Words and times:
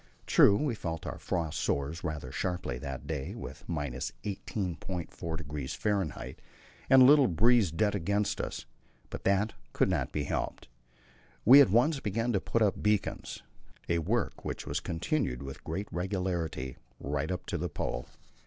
True, 0.25 0.57
we 0.57 0.73
felt 0.73 1.05
our 1.05 1.19
frost 1.19 1.59
sores 1.59 2.03
rather 2.03 2.31
sharply 2.31 2.79
that 2.79 3.05
day, 3.05 3.35
with 3.35 3.63
18.4° 3.67 4.75
F. 6.31 6.35
and 6.89 7.01
a 7.03 7.05
little 7.05 7.27
breeze 7.27 7.69
dead 7.69 7.93
against 7.93 8.41
us, 8.41 8.65
but 9.11 9.25
that 9.25 9.53
could 9.73 9.91
not 9.91 10.11
be 10.11 10.23
helped. 10.23 10.67
We 11.45 11.61
at 11.61 11.69
once 11.69 11.99
began 11.99 12.33
to 12.33 12.41
put 12.41 12.63
up 12.63 12.81
beacons 12.81 13.43
a 13.87 13.99
work 13.99 14.43
which 14.43 14.65
was 14.65 14.79
continued 14.79 15.43
with 15.43 15.63
great 15.63 15.87
regularity 15.91 16.77
right 16.99 17.31
up 17.31 17.45
to 17.45 17.59
the 17.59 17.69
Pole. 17.69 18.07